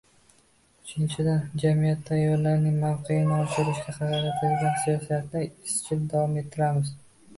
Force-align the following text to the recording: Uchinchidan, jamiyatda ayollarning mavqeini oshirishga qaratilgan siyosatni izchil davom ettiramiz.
Uchinchidan, 0.85 1.43
jamiyatda 1.63 2.15
ayollarning 2.15 2.79
mavqeini 2.85 3.35
oshirishga 3.43 3.95
qaratilgan 3.99 4.75
siyosatni 4.87 5.45
izchil 5.71 6.05
davom 6.15 6.39
ettiramiz. 6.45 6.91